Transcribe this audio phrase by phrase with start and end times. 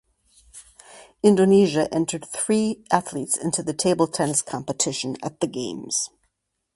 [1.21, 6.09] Indonesia entered three athletes into the table tennis competition at the games.